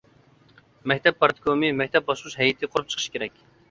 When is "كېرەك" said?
3.19-3.43